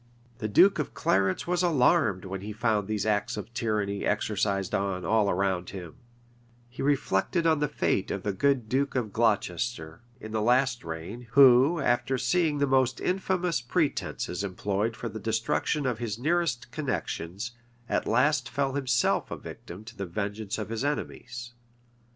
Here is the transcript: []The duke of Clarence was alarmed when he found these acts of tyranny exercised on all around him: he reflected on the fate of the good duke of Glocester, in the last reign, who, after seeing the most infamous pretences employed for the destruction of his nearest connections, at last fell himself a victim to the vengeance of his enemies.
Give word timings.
[]The 0.39 0.47
duke 0.47 0.79
of 0.79 0.95
Clarence 0.95 1.45
was 1.45 1.61
alarmed 1.61 2.25
when 2.25 2.41
he 2.41 2.53
found 2.53 2.87
these 2.87 3.05
acts 3.05 3.37
of 3.37 3.53
tyranny 3.53 4.03
exercised 4.03 4.73
on 4.73 5.05
all 5.05 5.29
around 5.29 5.69
him: 5.69 5.93
he 6.67 6.81
reflected 6.81 7.45
on 7.45 7.59
the 7.59 7.67
fate 7.67 8.09
of 8.09 8.23
the 8.23 8.33
good 8.33 8.67
duke 8.67 8.95
of 8.95 9.13
Glocester, 9.13 9.99
in 10.19 10.31
the 10.31 10.41
last 10.41 10.83
reign, 10.83 11.27
who, 11.33 11.79
after 11.79 12.17
seeing 12.17 12.57
the 12.57 12.65
most 12.65 12.99
infamous 12.99 13.61
pretences 13.61 14.43
employed 14.43 14.95
for 14.95 15.07
the 15.07 15.19
destruction 15.19 15.85
of 15.85 15.99
his 15.99 16.17
nearest 16.17 16.71
connections, 16.71 17.51
at 17.87 18.07
last 18.07 18.49
fell 18.49 18.73
himself 18.73 19.29
a 19.29 19.37
victim 19.37 19.83
to 19.85 19.95
the 19.95 20.07
vengeance 20.07 20.57
of 20.57 20.69
his 20.69 20.83
enemies. 20.83 21.53